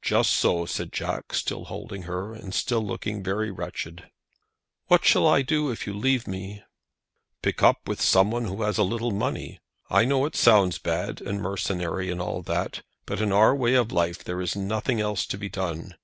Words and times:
"Just 0.00 0.30
so," 0.30 0.64
said 0.64 0.92
Jack, 0.92 1.34
still 1.34 1.64
holding 1.64 2.02
her, 2.02 2.32
and 2.32 2.54
still 2.54 2.86
looking 2.86 3.24
very 3.24 3.50
wretched. 3.50 4.08
"What 4.86 5.04
shall 5.04 5.26
I 5.26 5.42
do 5.42 5.72
if 5.72 5.88
you 5.88 5.92
leave 5.92 6.28
me?" 6.28 6.62
"Pick 7.42 7.64
up 7.64 7.78
some 7.96 8.30
one 8.30 8.44
that 8.44 8.64
has 8.64 8.78
a 8.78 8.84
little 8.84 9.10
money. 9.10 9.58
I 9.90 10.04
know 10.04 10.24
it 10.24 10.36
sounds 10.36 10.78
bad 10.78 11.20
and 11.20 11.42
mercenary, 11.42 12.12
and 12.12 12.20
all 12.20 12.42
that, 12.42 12.82
but 13.06 13.20
in 13.20 13.32
our 13.32 13.56
way 13.56 13.74
of 13.74 13.90
life 13.90 14.22
there 14.22 14.40
is 14.40 14.54
nothing 14.54 15.00
else 15.00 15.26
to 15.26 15.36
be 15.36 15.48
done. 15.48 15.96